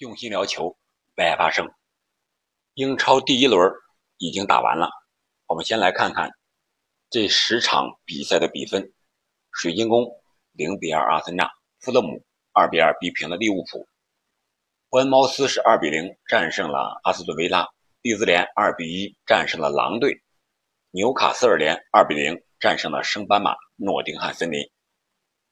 [0.00, 0.78] 用心聊球，
[1.16, 1.70] 为爱发声。
[2.72, 3.70] 英超第一轮
[4.16, 4.88] 已经打完了，
[5.46, 6.30] 我们先来看看
[7.10, 8.94] 这十场比赛的比分：
[9.52, 10.10] 水晶宫
[10.52, 11.50] 零比二阿森纳，
[11.80, 12.24] 富勒姆
[12.54, 13.86] 二比二逼平了利物浦，
[14.88, 17.68] 伯恩茅斯是二比零战胜了阿斯顿维拉，
[18.00, 20.18] 利兹联二比一战胜了狼队，
[20.92, 24.66] 纽卡斯尔联二比零战胜了升班马诺丁汉森林，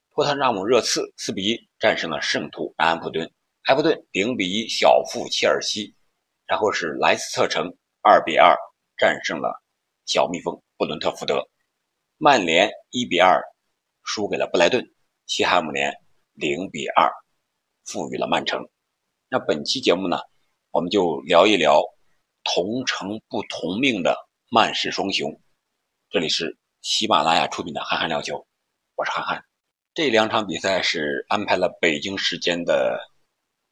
[0.09, 3.31] 托特纳姆热刺四比一战胜了圣徒安普顿。
[3.69, 5.93] 埃弗顿零比一小负切尔西，
[6.47, 7.71] 然后是莱斯特城
[8.01, 8.57] 二比二
[8.97, 9.61] 战胜了
[10.07, 11.47] 小蜜蜂布伦特福德，
[12.17, 13.39] 曼联一比二
[14.01, 14.83] 输给了布莱顿，
[15.27, 15.93] 西汉姆联
[16.33, 17.11] 零比二
[17.85, 18.67] 负于了曼城。
[19.29, 20.17] 那本期节目呢，
[20.71, 21.79] 我们就聊一聊
[22.43, 24.17] 同城不同命的
[24.49, 25.39] 曼市双雄。
[26.09, 28.35] 这里是喜马拉雅出品的《憨憨聊球》，
[28.95, 29.45] 我是憨憨。
[29.93, 32.99] 这两场比赛是安排了北京时间的。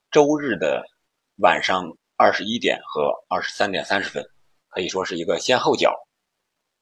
[0.10, 0.86] 周日的
[1.42, 4.26] 晚上二十一点和二十三点三十分，
[4.70, 5.94] 可以说是一个先后脚，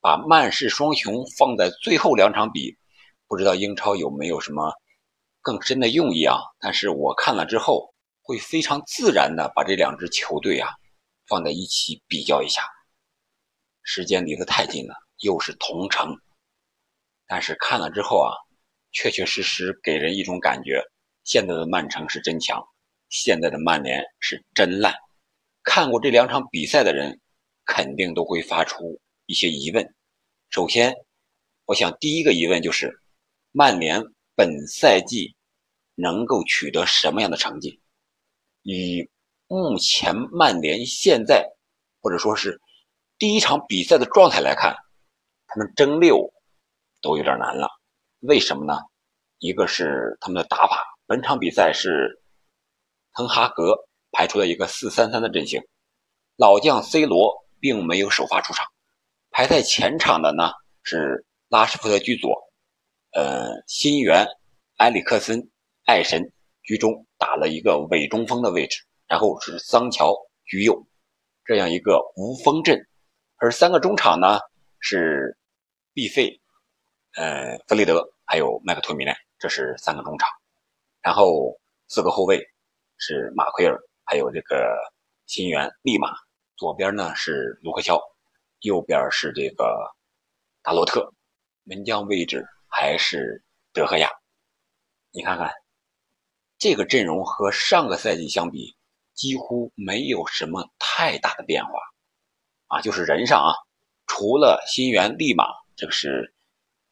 [0.00, 2.76] 把曼市双雄放在最后两场比，
[3.26, 4.72] 不知道英超有没有什么
[5.42, 6.38] 更深的用意啊？
[6.60, 7.92] 但是我看了之后，
[8.22, 10.70] 会非常自然的把这两支球队啊
[11.26, 12.62] 放在一起比较一下。
[13.82, 16.16] 时间离得太近了，又是同城，
[17.26, 18.30] 但是看了之后啊，
[18.92, 20.80] 确确实实给人一种感觉，
[21.24, 22.64] 现在的曼城是真强。
[23.08, 24.94] 现在的曼联是真烂，
[25.62, 27.20] 看过这两场比赛的人
[27.64, 29.94] 肯定都会发出一些疑问。
[30.50, 30.92] 首先，
[31.66, 33.00] 我想第一个疑问就是，
[33.52, 34.02] 曼联
[34.34, 35.36] 本赛季
[35.94, 37.80] 能够取得什么样的成绩？
[38.62, 39.08] 以
[39.46, 41.48] 目前曼联现在
[42.02, 42.60] 或者说是
[43.18, 44.76] 第一场比赛的状态来看，
[45.46, 46.32] 他们争六
[47.00, 47.68] 都有点难了。
[48.20, 48.78] 为什么呢？
[49.38, 52.20] 一个是他们的打法，本场比赛是。
[53.16, 53.74] 滕哈格
[54.12, 55.62] 排出了一个四三三的阵型，
[56.36, 58.66] 老将 C 罗并没有首发出场，
[59.30, 62.30] 排在前场的呢是拉什福德居左，
[63.12, 64.26] 呃，新援
[64.76, 65.48] 埃里克森、
[65.86, 66.30] 艾神
[66.62, 70.14] 居中打了一个伪中锋的位置，然后是桑乔
[70.44, 70.86] 居右，
[71.46, 72.86] 这样一个无锋阵，
[73.36, 74.38] 而三个中场呢
[74.78, 75.38] 是
[75.94, 76.38] 毕费、
[77.14, 80.28] 呃，弗雷德还有麦克托米奈，这是三个中场，
[81.00, 81.58] 然后
[81.88, 82.46] 四个后卫。
[82.98, 84.74] 是马奎尔，还有这个
[85.26, 86.14] 新援利马，
[86.56, 88.00] 左边呢是卢克肖，
[88.60, 89.94] 右边是这个
[90.62, 91.12] 达洛特，
[91.64, 94.10] 门将位置还是德赫亚。
[95.10, 95.52] 你看看
[96.58, 98.74] 这个阵容和上个赛季相比，
[99.14, 101.72] 几乎没有什么太大的变化
[102.68, 103.52] 啊，就是人上啊，
[104.06, 105.44] 除了新援利马，
[105.76, 106.34] 这个是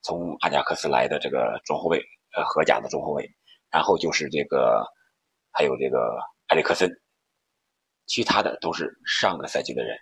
[0.02, 1.98] 从阿贾克斯来的这个中后卫，
[2.36, 3.28] 呃，荷甲的中后卫，
[3.70, 4.86] 然后就是这个。
[5.56, 6.90] 还有这个埃里克森，
[8.06, 9.96] 其他的都是上个赛季的人，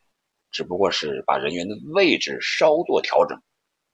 [0.50, 3.38] 只不过是把人员的位置稍作调整，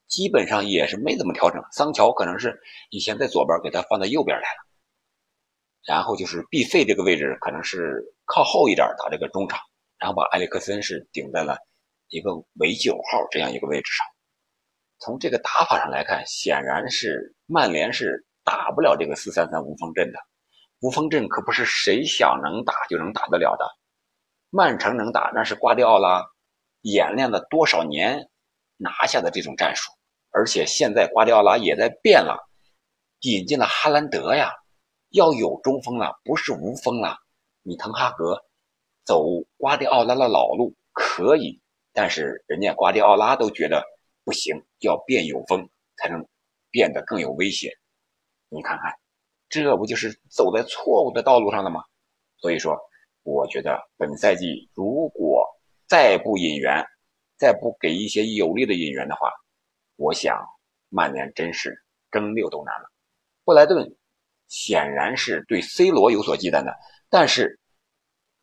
[0.07, 1.61] 基本上也是没怎么调整。
[1.73, 2.57] 桑乔可能是
[2.89, 4.65] 以前在左边，给他放在右边来了，
[5.85, 9.59] 然后就是毕费这个位置可能是靠后一点打这个中场，
[9.97, 11.57] 然后把埃里克森是顶在了
[12.07, 14.05] 一个伪九号这样一个位置上。
[14.99, 20.19] 从这个打法上来看，显然是曼联是打不了这个四三三无锋阵的。
[20.81, 23.65] 无锋阵可不是谁想能打就能打得了的，
[24.49, 26.25] 曼城能打那是瓜迪奥拉
[26.81, 28.29] 演练了多少年
[28.77, 29.91] 拿下的这种战术，
[30.31, 32.47] 而且现在瓜迪奥拉也在变了，
[33.19, 34.53] 引进了哈兰德呀，
[35.09, 37.17] 要有中锋了，不是无锋了。
[37.61, 38.41] 你滕哈格
[39.03, 39.25] 走
[39.57, 41.61] 瓜迪奥拉的老路可以，
[41.91, 43.83] 但是人家瓜迪奥拉都觉得
[44.23, 46.25] 不行，要变有锋才能
[46.71, 47.69] 变得更有威胁。
[48.47, 48.93] 你看看。
[49.49, 51.83] 这不就是走在错误的道路上了吗？
[52.37, 52.77] 所以说，
[53.23, 55.45] 我觉得本赛季如果
[55.87, 56.85] 再不引援，
[57.35, 59.31] 再不给一些有力的引援的话，
[59.95, 60.39] 我想
[60.89, 62.91] 曼联真是争六都难了。
[63.43, 63.97] 布莱顿
[64.47, 66.77] 显然是对 C 罗有所忌惮的，
[67.09, 67.59] 但是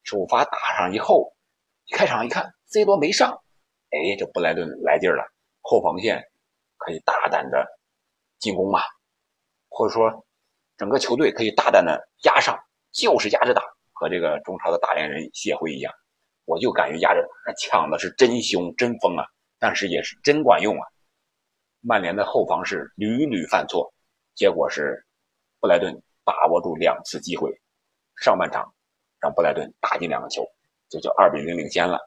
[0.03, 1.33] 首发打上以后，
[1.95, 3.31] 开场一看 C 罗没上，
[3.91, 5.25] 哎，这布莱顿来劲了，
[5.61, 6.23] 后防线
[6.77, 7.65] 可以大胆的
[8.41, 8.81] 进攻嘛，
[9.69, 10.26] 或者说。
[10.77, 12.59] 整个球队可以大胆的压上，
[12.93, 13.63] 就是压着打，
[13.93, 15.93] 和这个中超的大连人协会一样，
[16.45, 19.25] 我就敢于压着，那抢的是真凶真疯啊！
[19.59, 20.85] 但是也是真管用啊！
[21.81, 23.91] 曼联的后防是屡屡犯错，
[24.35, 25.07] 结果是
[25.61, 27.51] 布莱顿把握住两次机会，
[28.17, 28.75] 上半场
[29.19, 30.45] 让布莱顿打进两个球，
[30.91, 31.99] 就叫二比零领先了。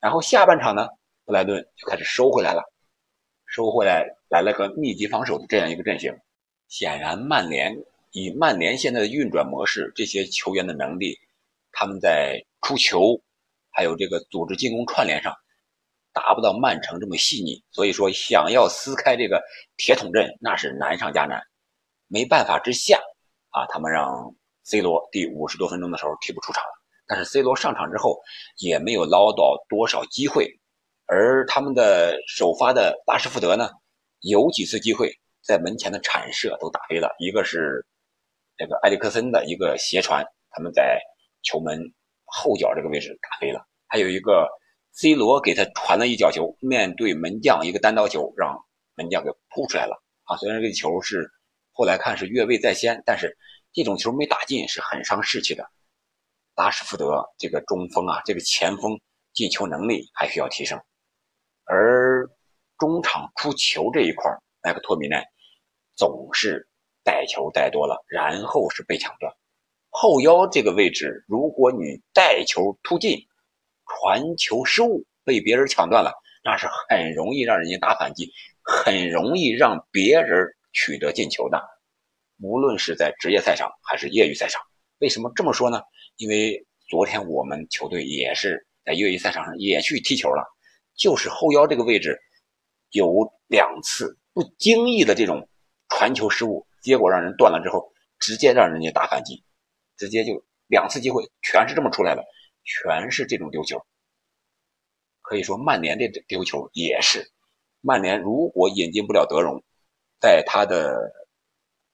[0.00, 0.88] 然后下半场呢，
[1.26, 2.62] 布莱顿就开始收回来了，
[3.44, 6.10] 收回来来了个密集防守的这样一个阵型，
[6.68, 7.76] 显然曼联。
[8.14, 11.18] 以曼联现在的运转模式，这些球员的能力
[11.72, 13.20] 他们在出球，
[13.72, 15.34] 还有这个组织进攻串联上，
[16.12, 17.60] 达不到曼城这么细腻。
[17.72, 19.42] 所以说，想要撕开这个
[19.76, 21.42] 铁桶阵，那是难上加难。
[22.06, 23.00] 没办法之下，
[23.50, 24.32] 啊，他们让
[24.62, 26.70] C 罗第五十多分钟的时候替补出场了。
[27.08, 28.20] 但是 C 罗上场之后，
[28.58, 30.48] 也没有捞到多少机会。
[31.06, 33.70] 而他们的首发的拉什福德呢，
[34.20, 35.12] 有几次机会
[35.42, 37.84] 在门前的铲射都打飞了，一个是
[38.56, 41.00] 这个埃里克森的一个斜传，他们在
[41.42, 41.80] 球门
[42.24, 44.48] 后脚这个位置打飞了；还有一个
[44.92, 48.56] C 罗给他传了一脚球，面对门将一个单刀球，让
[48.94, 50.00] 门将给扑出来了。
[50.24, 51.30] 啊，虽然这个球是
[51.72, 53.36] 后来看是越位在先，但是
[53.72, 55.68] 这种球没打进是很伤士气的。
[56.54, 59.00] 拉什福德这个中锋啊，这个前锋
[59.32, 60.80] 进球能力还需要提升。
[61.64, 62.30] 而
[62.78, 64.30] 中场出球这一块，
[64.62, 65.24] 麦克托米奈
[65.96, 66.68] 总是
[67.04, 69.32] 带球带多了，然后是被抢断。
[69.90, 73.18] 后腰这个位置，如果你带球突进，
[73.86, 76.12] 传球失误被别人抢断了，
[76.42, 81.62] 那是很容易让人家打反击，很容易让别人取得进球的。
[82.40, 84.60] 无论是在职业赛场还是业余赛场，
[84.98, 85.80] 为什么这么说呢？
[86.16, 90.44] 因为昨天我们球队也是在业余赛场上也去踢球了。
[90.96, 92.18] 就是后腰这个位置，
[92.90, 95.48] 有两次不经意的这种
[95.88, 99.42] 传球失误，结果让人断了之后，直接让人家打反击，
[99.96, 102.22] 直接就两次机会全是这么出来的，
[102.62, 103.84] 全是这种丢球。
[105.22, 107.32] 可以说曼联的丢球也是，
[107.80, 109.64] 曼联如果引进不了德容，
[110.20, 111.10] 在他的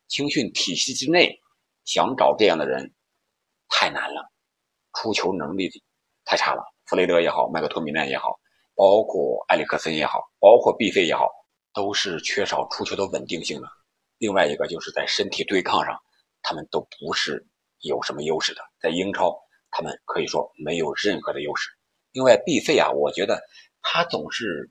[0.09, 1.41] 青训体系之内，
[1.85, 2.93] 想找这样的人
[3.69, 4.33] 太难了，
[4.95, 5.71] 出球能力
[6.25, 6.65] 太差了。
[6.87, 8.41] 弗雷德也好，麦克托米奈也好。
[8.75, 11.29] 包括埃里克森也好，包括毕费也好，
[11.75, 13.69] 都是缺少出球的稳定性的。
[14.21, 15.99] 另外一个就是在身体对抗上，
[16.43, 17.43] 他们都不是
[17.81, 18.61] 有什么优势的。
[18.79, 19.35] 在英超，
[19.71, 21.71] 他们可以说没有任何的优势。
[22.13, 23.43] 另外，毕费啊，我觉得
[23.81, 24.71] 他总是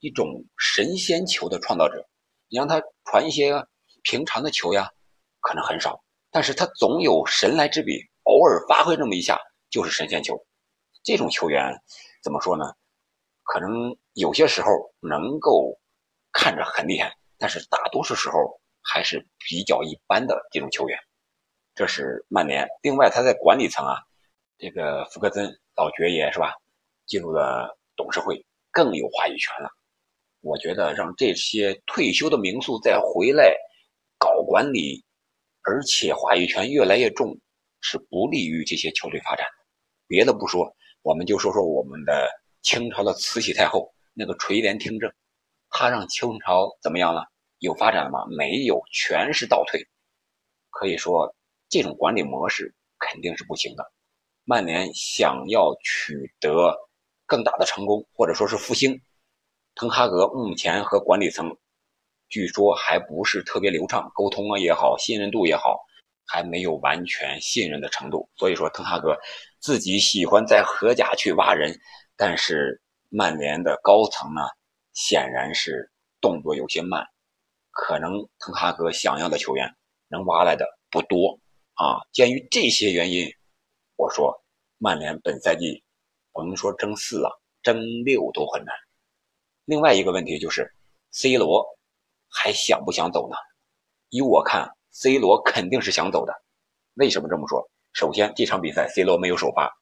[0.00, 2.04] 一种神仙球的创造者。
[2.48, 3.64] 你让他传一些
[4.02, 4.90] 平常的球呀，
[5.38, 6.02] 可能很少，
[6.32, 9.38] 但是他总有神来之笔，偶尔发挥这么一下
[9.70, 10.44] 就是神仙球。
[11.04, 11.72] 这种球员
[12.20, 12.64] 怎么说呢？
[13.44, 14.68] 可能有些时候
[14.98, 15.78] 能够
[16.32, 20.98] 看着很厉害，但是大多数时候还是比较一般的这种球员。
[21.74, 22.66] 这是曼联。
[22.82, 23.96] 另外，他在管理层啊，
[24.58, 26.54] 这个福克森老爵爷是吧？
[27.06, 29.70] 进入了董事会，更有话语权了。
[30.40, 33.54] 我觉得让这些退休的名宿再回来
[34.18, 35.04] 搞管理，
[35.62, 37.38] 而且话语权越来越重，
[37.80, 39.64] 是不利于这些球队发展的。
[40.06, 42.28] 别的不说，我们就说说我们的。
[42.60, 45.10] 清朝的慈禧太后那个垂帘听政，
[45.70, 47.24] 她让清朝怎么样了？
[47.58, 48.24] 有发展了吗？
[48.36, 49.86] 没有，全是倒退。
[50.70, 51.34] 可以说，
[51.68, 53.92] 这种管理模式肯定是不行的。
[54.44, 56.74] 曼联想要取得
[57.26, 59.00] 更大的成功，或者说是复兴，
[59.74, 61.56] 滕哈格目前和管理层
[62.28, 65.78] 据说还不是特别流畅，沟通啊也好，信任度也好，
[66.26, 68.28] 还没有完全信任的程度。
[68.36, 69.18] 所以说，滕哈格
[69.60, 71.78] 自己喜欢在荷甲去挖人。
[72.16, 72.80] 但是
[73.10, 74.42] 曼联的高层呢，
[74.92, 75.90] 显然是
[76.20, 77.06] 动作有些慢，
[77.78, 79.72] 可能滕哈格想要的球员
[80.08, 81.38] 能挖来的不多
[81.74, 82.02] 啊。
[82.12, 83.24] 鉴于这些原因，
[83.94, 84.42] 我说
[84.78, 85.84] 曼联本赛季
[86.32, 88.74] 甭说争四了，争六都很难。
[89.64, 90.74] 另外一个问题就是
[91.12, 91.64] C 罗
[92.28, 93.36] 还想不想走呢？
[94.08, 96.34] 依我看，C 罗肯定是想走的。
[96.94, 97.70] 为什么这么说？
[97.92, 99.72] 首先，这场比赛 C 罗没有首发。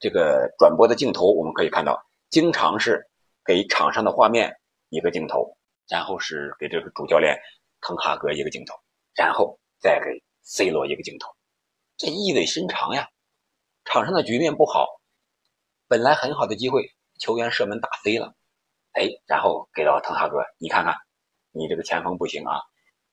[0.00, 1.96] 这个转播的镜头，我们可以看到，
[2.28, 3.08] 经常是
[3.44, 4.52] 给场上的画面
[4.88, 5.56] 一个镜头，
[5.90, 7.36] 然后是给这个主教练
[7.80, 8.74] 滕哈格一个镜头，
[9.12, 11.34] 然后再给 C 罗一个镜头，
[11.96, 13.08] 这意味深长呀。
[13.84, 14.86] 场上的局面不好，
[15.88, 18.36] 本来很好的机会，球员射门打飞了，
[18.92, 20.94] 哎，然后给到滕哈格，你看看，
[21.50, 22.60] 你这个前锋不行啊，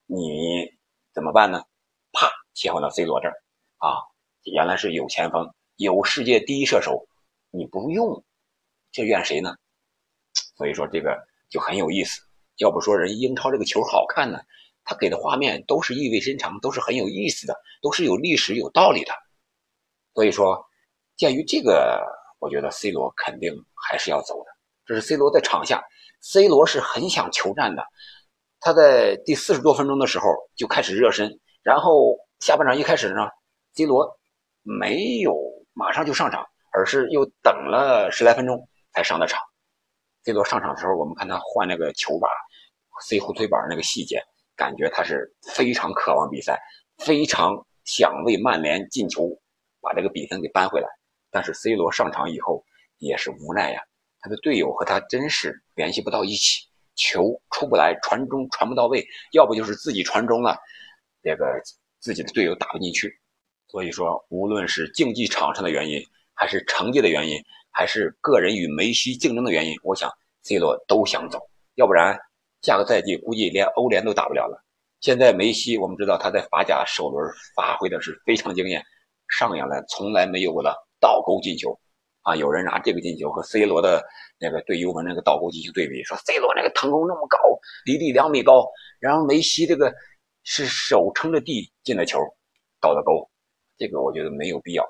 [0.05, 0.69] 你
[1.13, 1.63] 怎么办呢？
[2.11, 3.33] 啪，切换到 C 罗这儿
[3.77, 4.03] 啊，
[4.43, 5.51] 原来是有前锋。
[5.77, 7.07] 有世界第一射手，
[7.49, 8.23] 你不用，
[8.91, 9.55] 这怨谁呢？
[10.57, 11.17] 所以说这个
[11.49, 12.26] 就很有意思。
[12.57, 14.39] 要不说人英超这个球好看呢，
[14.83, 19.13] 他给的画面都是意味深长，都是很有意思的，都是有历史、有道理的。
[20.13, 20.63] 所以说，
[21.15, 22.01] 鉴于这个，
[22.39, 23.53] 我觉得 C 罗肯定
[23.89, 24.49] 还是要走的。
[24.85, 25.83] 这是 C 罗在场下
[26.21, 27.83] ，C 罗是很想求战的。
[28.59, 33.27] 他在第四十多分钟的时候就开始热身，然后下半场一开始呢
[33.75, 34.19] ，C 罗
[34.63, 35.35] 没有。
[35.79, 39.39] 马上就上场，而是又等了十来分钟才上的场。
[40.23, 42.27] C 罗上场的时候，我们看他换那个球把、
[43.01, 44.21] 塞后腿板那个细节，
[44.55, 46.59] 感觉他是非常渴望比赛，
[46.97, 49.29] 非常想为曼联进球
[49.81, 50.87] 把这个比分给扳回来。
[51.29, 52.63] 但是 C 罗上场以后
[52.97, 53.81] 也是无奈呀，
[54.19, 60.57] 他的队友和他真是联系不到一起，球出不来，传中传不到位，要不就是自己传中了，
[61.21, 61.45] 这个
[61.99, 63.19] 自己的队友打不进去。
[63.67, 66.01] 所以说，无论是竞技场上的原因，
[66.33, 67.37] 还是成绩的原因，
[67.69, 70.09] 还是个人与梅西竞争的原因，我想
[70.43, 71.39] C 罗都想走，
[71.75, 72.17] 要不然
[72.67, 74.61] 下个赛季估计连欧联都打不了了。
[74.99, 78.83] 现在梅西，我们知道他在法甲首轮发挥的是非常惊艳，
[79.29, 81.79] 上演了从来没有过的倒钩进球，
[82.23, 84.05] 啊，有人拿这个进球和 C 罗的
[84.37, 87.37] 那个对尤文那个倒钩进球对比，说 C 罗那个腾空那么高，
[87.85, 88.69] 离地两米高，
[88.99, 89.95] 然后梅西这个
[90.43, 92.19] 是手撑着地进的球，
[92.81, 93.29] 倒的钩，
[93.77, 94.85] 这个我觉得没有必要。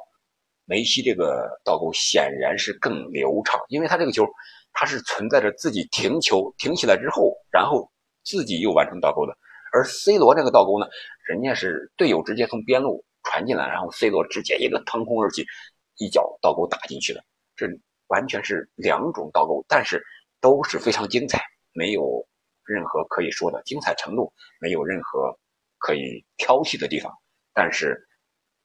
[0.66, 4.26] 梅西这个倒钩显然是更流畅，因为他这个球
[4.80, 7.92] 他是存在着自己停球停起来之后，然后
[8.24, 9.36] 自己又完成倒钩的。
[9.74, 10.86] 而 C 罗这个倒钩呢，
[11.28, 15.44] 人家是队友直接从边路传进来，然后 C 罗直接一个腾空而起，
[15.98, 17.24] 一脚倒钩打进去的，
[17.56, 17.66] 这
[18.06, 20.04] 完全是两种倒钩，但是
[20.40, 21.44] 都是非常精彩，
[21.74, 22.28] 没有
[22.64, 24.32] 任何可以说的精彩程度，
[24.62, 25.36] 没有任何
[25.80, 27.12] 可以挑剔的地方。
[27.52, 28.08] 但是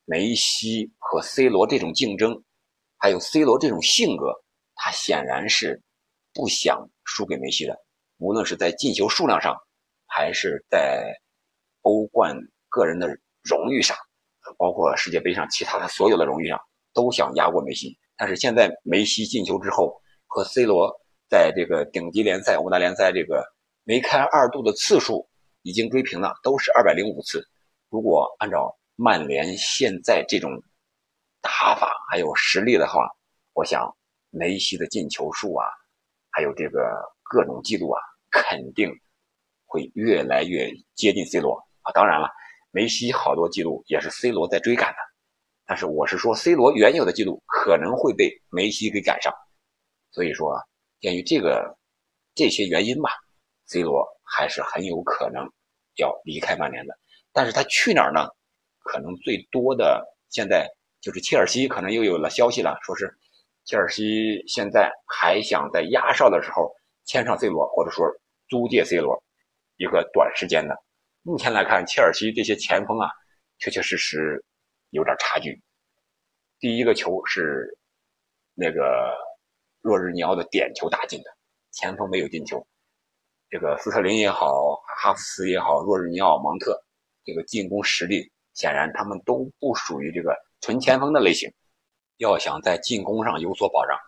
[0.05, 2.45] 梅西和 C 罗这种竞争，
[2.99, 5.83] 还有 C 罗这种性格，他显然是
[6.33, 7.77] 不想输给梅西的，
[8.19, 9.57] 无论是在进球数量上。
[10.15, 11.11] 还是在
[11.81, 12.37] 欧冠
[12.69, 13.07] 个人的
[13.43, 13.97] 荣誉上，
[14.59, 16.61] 包括世界杯上其他的所有的荣誉上，
[16.93, 17.99] 都想压过梅西。
[18.15, 20.95] 但是现在梅西进球之后，和 C 罗
[21.31, 23.43] 在这个顶级联赛五大联赛这个
[23.85, 25.27] 梅开二度的次数
[25.63, 27.49] 已经追平了，都是二百零五次。
[27.89, 30.63] 如果按照曼联现在这种
[31.41, 33.09] 打法还有实力的话，
[33.55, 33.91] 我想
[34.29, 35.65] 梅西的进球数啊，
[36.33, 38.01] 还有这个各种记录啊，
[38.33, 38.93] 肯定。
[39.65, 41.89] 会越来越接近 C 罗啊！
[41.95, 42.29] 当然了，
[42.73, 44.99] 梅西好多记录也是 C 罗在追赶的，
[45.65, 49.33] 但是我是说，C 罗原有的记录可能会被梅西给赶上。
[50.11, 50.63] 所以说，
[51.01, 51.75] 鉴于这个
[52.35, 53.09] 这些原因吧
[53.65, 55.51] ，C 罗还是很有可能
[55.97, 56.95] 要离开曼联的。
[57.33, 58.29] 但是他去哪儿呢？
[58.81, 60.69] 可能最多的现在
[61.01, 63.11] 就是切尔西，可能又有了消息了，说是
[63.65, 66.71] 切尔西现在还想在压哨的时候
[67.05, 68.07] 签上 C 罗，或者说
[68.49, 69.23] 租借 C 罗。
[69.77, 70.77] 一个短时间的，
[71.23, 73.09] 目前来看，切尔西这些前锋啊，
[73.59, 74.45] 确确实实
[74.91, 75.61] 有点差距。
[76.61, 77.67] 第一个球是
[78.55, 79.13] 那个
[79.81, 81.31] 若日尼奥的点球打进的，
[81.73, 82.65] 前锋没有进球。
[83.49, 86.81] 这个斯特林也好，哈弗斯也好，若日尼奥、芒特，
[87.25, 91.53] 这个进攻实力显然他们都不属于这个纯前锋的类型。
[92.23, 93.99] 要想在进攻上有所保障，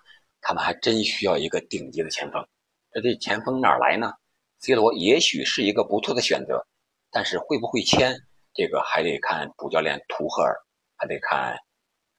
[0.41, 2.47] 他们还真需要一个顶级的前锋。
[2.93, 4.13] 这这前锋哪来呢
[4.61, 6.65] ？C 罗也许是一个不错的选择，
[7.11, 8.17] 但是会不会签，
[8.55, 10.55] 这个还得看主教练图赫尔，
[10.95, 11.59] 还得看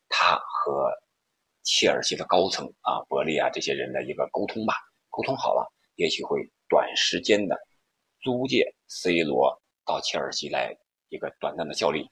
[0.09, 0.91] 他和
[1.63, 4.75] 切尔西的高层啊，伯利啊这些人的一个沟通吧。
[5.09, 7.57] 沟通好了，也许会短时间的
[8.21, 10.75] 租借 C 罗到切尔西来
[11.07, 12.05] 一个短暂的效力。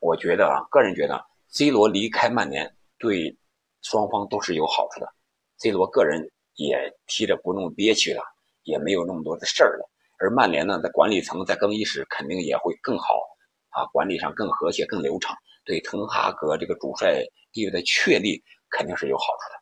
[0.00, 3.36] 我觉得啊，个人觉得 C 罗离开曼联对
[3.82, 5.12] 双方都是有好处的。
[5.58, 6.22] C 罗个人
[6.54, 8.22] 也踢着不那么憋屈了。
[8.64, 9.90] 也没有那么多的事儿了，
[10.20, 13.06] 而曼联呢，在管理层在更衣室肯定也会更好
[13.70, 18.40] 啊，管理上更和谐、更流畅，对滕哈格这个主帅地位的确立
[18.70, 19.60] 肯定是有好处的。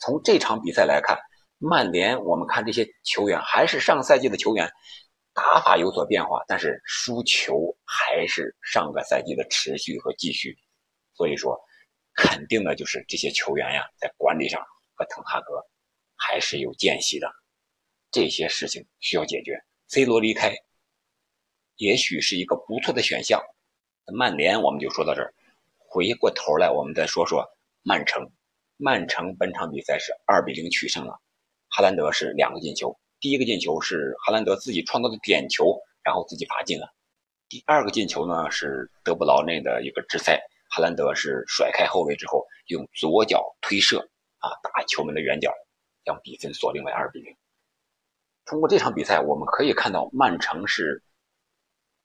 [0.00, 1.16] 从这场比赛来看，
[1.58, 4.68] 曼联我们看这些球员还是上赛季的球员，
[5.32, 10.58] 打法有所变化，但是输球还是上个赛季的持续和继续，
[11.14, 11.56] 所以说，
[12.14, 14.60] 肯定的就是这些球员呀，在管理上
[14.94, 15.64] 和滕哈格
[16.16, 17.30] 还是有间隙的。
[18.10, 19.58] 这些事情需要解决。
[19.88, 20.54] C 罗离开，
[21.76, 23.40] 也许是一个不错的选项。
[24.12, 25.32] 曼联我们就说到这儿，
[25.78, 27.44] 回过头来我们再说说
[27.82, 28.30] 曼城。
[28.76, 31.20] 曼城本场比赛是二比零取胜了，
[31.68, 32.98] 哈兰德是两个进球。
[33.20, 36.92] 第一个进球是哈兰德自己创造的点球，然后自己罚进了。
[37.48, 40.40] 第二个进球呢是德布劳内的一个直塞，
[40.70, 43.98] 哈兰德是甩开后卫之后用左脚推射
[44.38, 45.52] 啊，打球门的远角，
[46.04, 47.36] 将比分锁定为二比零。
[48.46, 51.02] 通过这场比赛，我们可以看到曼城是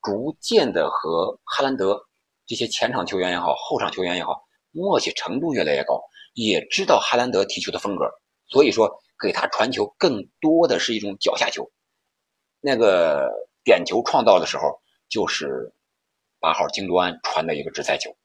[0.01, 2.05] 逐渐的和哈兰德
[2.45, 6.03] 这些前场球员也好，后场球员也好，默契程度越来越高，
[6.33, 8.09] 也知道哈兰德踢球的风格，
[8.47, 11.71] 所以说给他传球更多的是一种脚下球。
[12.59, 13.31] 那个
[13.63, 15.73] 点球创造的时候，就是
[16.39, 18.15] 八号京多安传的一个直塞球，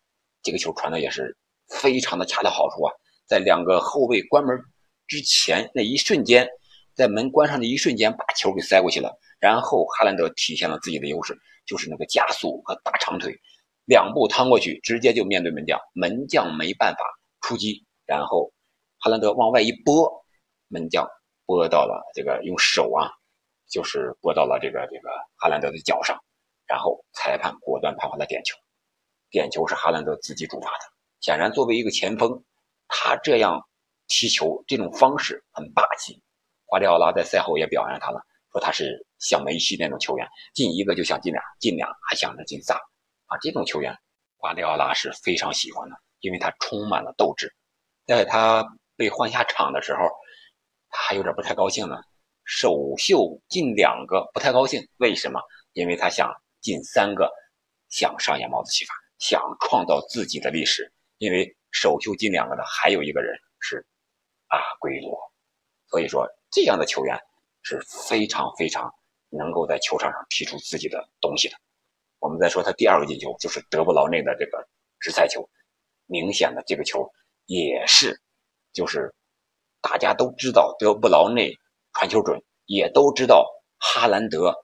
[0.42, 1.37] 这个球传的也是
[1.80, 2.92] 非常的恰到好处啊，
[3.26, 4.59] 在两个后卫关门
[5.06, 6.49] 之前那一瞬间。
[6.97, 9.16] 在门关上的一瞬间，把球给塞过去了。
[9.38, 13.35] 然后哈兰德体现了自己的优势，就是那个加速和大长腿，
[13.87, 16.99] 两步趟过去，直接就面对门将，门将没办法
[17.40, 18.52] 出击，然后
[18.99, 20.12] 哈兰德往外一拨，
[20.68, 21.09] 门将
[21.47, 23.09] 拨到了这个用手啊，
[23.70, 26.18] 就是拨到了这个这个哈兰德的脚上，
[26.66, 28.59] 然后裁判果断判罚了点球，
[29.30, 30.84] 点球是哈兰德自己主罚的。
[31.20, 32.42] 显然，作为一个前锋，
[32.88, 33.60] 他这样
[34.08, 36.20] 踢球这种方式很霸气。
[36.66, 38.20] 瓜迪奥拉在赛后也表扬他了，
[38.52, 42.75] 说他是像梅西那种球员，进一个就想进俩，进俩还想着进仨
[43.26, 43.37] 啊！
[43.40, 43.96] 这种球员，
[44.37, 47.52] 瓜迪奥拉是非常喜欢的，因为他充满了斗志。
[48.06, 48.64] 在他
[48.96, 50.00] 被换下场的时候，
[50.90, 51.96] 他还有点不太高兴呢。
[52.44, 55.40] 首秀进两个不太高兴，为什么？
[55.72, 57.30] 因为他想进三个，
[57.88, 60.92] 想上演帽子戏法，想创造自己的历史。
[61.18, 63.86] 因为首秀进两个的还有一个人是
[64.48, 65.16] 阿圭罗，
[65.88, 67.16] 所以说这样的球员
[67.62, 68.90] 是非常非常
[69.28, 71.56] 能够在球场上踢出自己的东西的。
[72.18, 74.66] 我们再说他第二个进球，就是德布劳内的这个
[74.98, 75.48] 直塞球，
[76.06, 77.06] 明显的这个球
[77.46, 78.20] 也是，
[78.72, 79.14] 就是
[79.80, 81.54] 大家都知道德布劳内
[81.92, 83.46] 传球准，也都知道
[83.78, 84.54] 哈兰德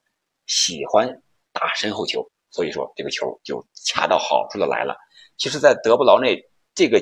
[0.47, 1.21] 喜欢
[1.51, 4.95] 打身后球，所以说这个球就恰到好处的来了。
[5.37, 6.41] 其实，在德布劳内
[6.73, 6.99] 这个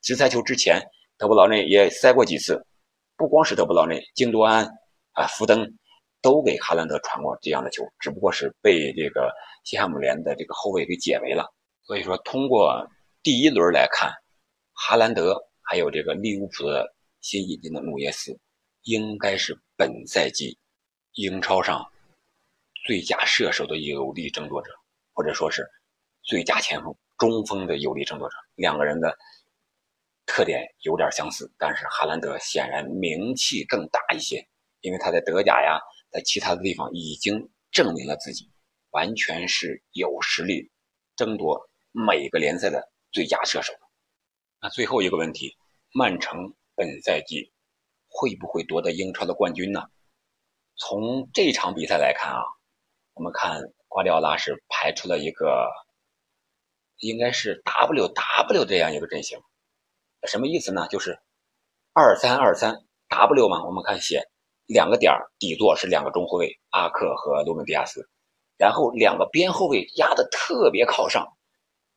[0.00, 0.80] 直塞球之前，
[1.18, 2.64] 德布劳内也塞过几次。
[3.16, 4.66] 不光是德布劳内，京多安
[5.12, 5.66] 啊、福登
[6.20, 9.32] 都给哈兰德传过这样的球，只不过是被这个
[9.64, 11.50] 西汉姆联的这个后卫给解围了。
[11.82, 12.86] 所以说，通过
[13.22, 14.12] 第一轮来看，
[14.72, 18.38] 哈兰德还有这个利物浦的新引进的努涅斯，
[18.82, 20.58] 应该是本赛季
[21.14, 21.82] 英超上
[22.86, 24.70] 最佳射手的有力争夺者，
[25.12, 25.68] 或者说是
[26.22, 26.96] 最佳前锋。
[27.18, 29.16] 中锋的有力争夺者，两个人的
[30.26, 34.46] 特点有点相似，但是哈兰德显然名气更大一些，
[34.82, 35.80] 因为他在德甲呀，
[36.12, 38.52] 在其他的地方已经证明了自己，
[38.90, 40.70] 完全是有实力
[41.16, 43.72] 争夺每个联赛的最佳射手。
[44.60, 45.56] 那最后一个问题，
[45.92, 47.50] 曼城本赛季
[48.06, 49.82] 会不会夺得英超的冠军呢？
[50.76, 52.42] 从这场比赛来看啊，
[53.16, 55.68] 我们看瓜迪奥拉是排出了一个。
[57.00, 59.38] 应该是 W W 这样一个阵型，
[60.26, 60.88] 什么意思呢？
[60.88, 61.18] 就是
[61.92, 63.62] 二三二三 W 嘛。
[63.66, 64.22] 我们看写
[64.64, 68.08] 两个点底座是两个中后卫阿克和罗门迪亚斯，
[68.56, 71.36] 然后两个边后卫压的特别靠上，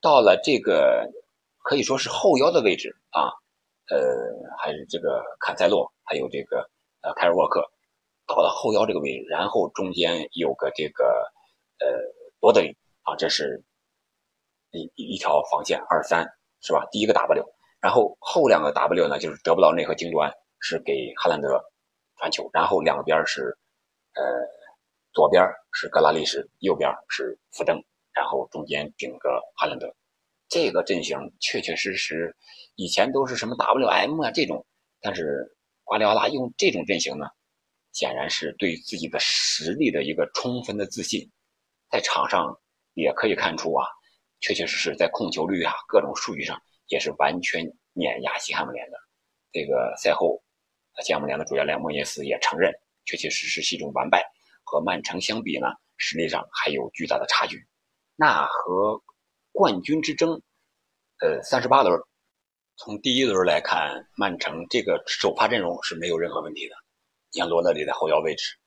[0.02, 1.10] 到了这个
[1.64, 3.32] 可以说是后腰的位置啊，
[3.90, 3.98] 呃，
[4.58, 7.72] 还是这个坎塞洛，还有这个呃凯尔沃克，
[8.30, 11.04] 到了后腰这个位置，然后中间有个这个
[11.80, 11.88] 呃
[12.40, 13.66] 罗德里啊，这是。
[14.72, 16.24] 一一条防线二三
[16.62, 16.88] 是吧？
[16.92, 17.44] 第一个 W，
[17.82, 21.60] 然后后两个 W 呢，就是德布劳内和京端是给哈兰德
[22.18, 23.58] 传球，然后两个边是
[24.14, 24.22] 呃
[25.12, 29.92] 左边是格拉利什，右边是福登，然后中间顶个哈兰德。
[30.50, 32.36] 这个阵型确确实实
[32.76, 34.64] 以前都是什么 WM 啊这种，
[35.02, 37.26] 但是瓜迪奥拉用这种阵型呢，
[37.92, 41.30] 显然是对自己的实力的一个充分的自信，
[41.90, 42.56] 在场上
[42.94, 43.86] 也可以看出啊。
[44.42, 48.98] 确确实实在控球率啊，各种数据上也是完全碾压西汉姆联的。
[49.52, 50.42] 这个赛后，
[51.04, 52.72] 西汉姆联的主教练莫耶斯也承认，
[53.06, 54.24] 确确实实是一种完败。
[54.64, 57.58] 和曼城相比呢，实力上还有巨大的差距。
[58.16, 59.02] 那和
[59.52, 60.40] 冠军之争，
[61.22, 62.00] 呃，三十八轮，
[62.78, 66.76] 从第一轮来看，曼城这个首发阵容是没有任何问题的。
[67.32, 68.58] 像罗德里的后腰位置，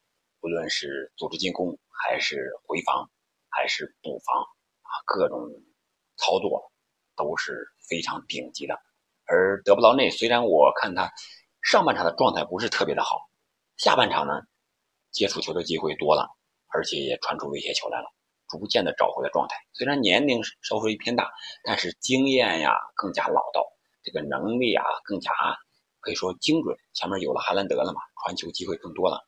[0.41, 3.11] 无论是组织进攻，还是回防，
[3.49, 4.43] 还是补防
[4.83, 4.91] 啊。
[5.07, 5.49] 各种
[6.17, 6.73] 操作
[7.17, 8.75] 都是非常顶级的，
[9.25, 11.11] 而德布劳内虽然我看他
[11.61, 13.29] 上半场的状态不是特别的好，
[13.77, 14.33] 下半场呢
[15.11, 16.29] 接触球的机会多了，
[16.69, 18.07] 而且也传出威胁球来了，
[18.49, 19.57] 逐渐的找回了状态。
[19.73, 21.31] 虽然年龄稍微偏大，
[21.65, 23.67] 但是经验呀更加老道，
[24.03, 25.31] 这个能力啊更加
[26.03, 26.77] 可以说精准。
[26.93, 29.19] 前面有了哈兰德了嘛，传球机会更多了，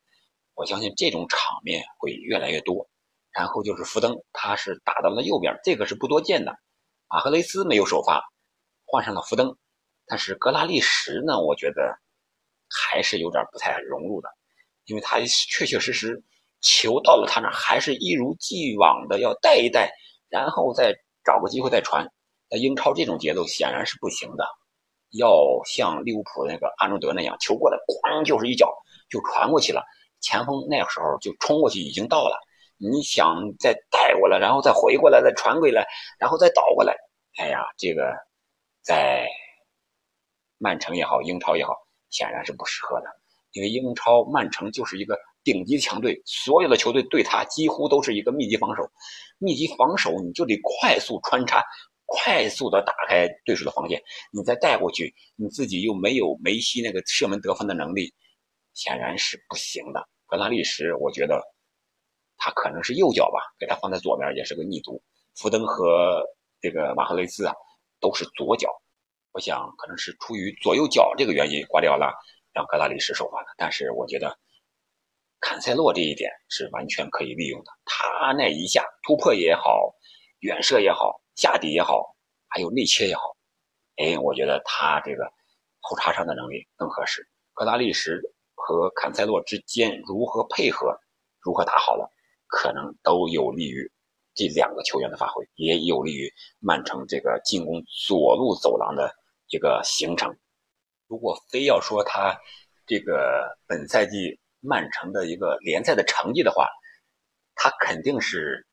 [0.53, 2.87] 我相信这种场面会越来越多。
[3.31, 6.55] 然后就是福登，他是打到了右边，这个是不多见的。
[7.09, 8.23] 马赫雷斯没有首发，
[8.85, 9.57] 换上了福登，
[10.05, 11.97] 但是格拉利什呢，我觉得
[12.69, 14.29] 还是有点不太融入的，
[14.85, 16.23] 因为他确确实实
[16.61, 19.91] 球到了他那还是一如既往的要带一带，
[20.29, 22.09] 然后再找个机会再传。
[22.49, 24.45] 在英超这种节奏显然是不行的，
[25.11, 28.73] 要像利物浦那个阿诺德那样，球过来咣就是一脚
[29.09, 29.83] 就传过去了，
[30.21, 32.37] 前锋那个时候就冲过去已经到了。
[32.77, 35.87] 你想再带过来，然后再回过来，再传回来，
[36.19, 36.93] 然后再倒过来，
[37.37, 38.13] 哎呀，这个
[38.81, 39.25] 在
[40.57, 41.73] 曼城也好，英超也好，
[42.09, 43.07] 显然是不适合的。
[43.53, 48.83] 因为英超曼城就是一个顶级强队，所有的球队对他几乎都是一个密集防守。
[49.37, 51.63] 密集防守，你就得快速穿插，
[52.17, 54.01] 快速的打开对手的防线，
[54.31, 58.13] 你再带过去，你自己又没有梅西那个射门得分的能力，
[58.73, 60.07] 显然是不行的。
[60.25, 61.43] 格拉利什，我觉得
[62.37, 65.03] 他可能是右脚吧，给他放在左边也是个逆足。
[65.35, 66.23] 福登和
[66.61, 67.53] 这个马赫雷斯啊，
[67.99, 68.69] 都是左脚。
[69.33, 72.13] 我想可能是出于左右脚这个原因，瓜迪奥拉
[72.53, 73.47] 让格拉利什首发的。
[73.57, 74.39] 但是我觉得
[75.41, 77.71] 坎塞洛这一点是完全可以利用的。
[77.83, 79.93] 他那一下突破也好，
[80.39, 82.15] 远射也好，下底也好，
[82.47, 83.35] 还有内切也好，
[83.97, 85.31] 哎，我觉得他这个
[85.79, 87.27] 后插上的能力更合适。
[87.53, 88.19] 格拉利什
[88.55, 90.97] 和坎塞洛之间如何配合，
[91.41, 92.09] 如何打好了，
[92.47, 93.91] 可能都有利于。
[94.37, 99.09] 这两个球员的发挥也有利于曼城这个进攻左路走廊的
[99.47, 100.37] 一个形成。
[101.07, 102.37] 如果非要说他
[102.85, 106.67] 这个本赛季曼城的一个联赛的成绩的话，
[107.55, 108.67] 他肯定是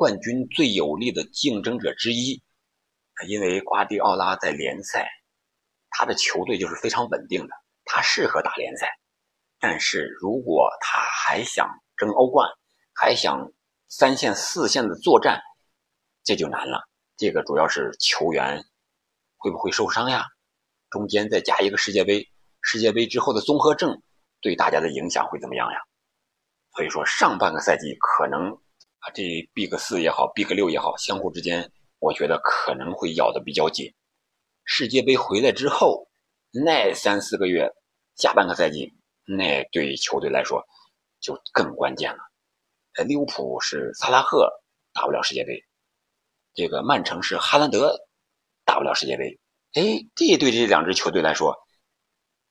[0.00, 2.42] 冠军最有力的竞争者之一。
[3.28, 5.06] 因为瓜迪奥拉在联赛，
[5.90, 7.48] 他的球队就是非常稳定的，
[7.84, 8.88] 他适合打联赛。
[9.58, 12.48] 但是如果他还想争欧冠，
[12.94, 13.52] 还想
[13.88, 15.38] 三线、四线的作战，
[16.24, 16.80] 这就难了。
[17.18, 18.64] 这个主要是球员
[19.36, 20.24] 会不会受伤呀？
[20.88, 22.26] 中间再加一个世界杯，
[22.62, 24.00] 世界杯之后的综合症
[24.40, 25.78] 对大家的影响会怎么样呀？
[26.74, 28.56] 所以说，上半个赛季可能
[29.00, 29.22] 啊，这
[29.54, 33.92] Big 四也好，Big 六也好，相互之间，我觉得可能会咬得比较紧。
[34.64, 36.06] 世界杯回来之后，
[36.52, 37.70] 那三四个月，
[38.16, 38.92] 下半个赛季，
[39.24, 40.62] 那对球队来说
[41.20, 42.18] 就更关键了。
[42.94, 44.50] 呃，利物浦是萨拉赫
[44.92, 45.64] 打不了世界杯，
[46.52, 47.96] 这个曼城是哈兰德
[48.64, 49.40] 打不了世界杯。
[49.72, 49.82] 哎，
[50.14, 51.56] 这对这两支球队来说，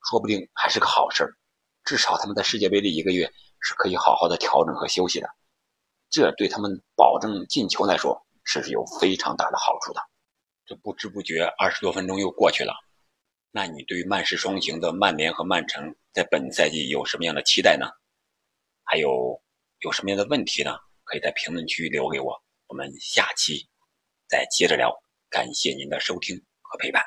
[0.09, 1.35] 说不定还是个好事儿，
[1.83, 5.29] 至少他们在世界杯这一个月是可以好好的调整和休息的，
[6.09, 10.01] 这对他们保证进球来说是有非常大的好处的。
[10.65, 12.73] 这不知不觉二十多分钟又过去了，
[13.51, 17.87] 那你对曼市双雄的曼联和曼城在本赛季有什么样的期待呢？
[18.83, 19.41] 还有？
[19.81, 20.75] 有什么样的问题呢？
[21.05, 23.65] 可以在评论区留给我，我们下期
[24.27, 24.93] 再接着聊。
[25.29, 27.01] 感谢您的收听和陪伴。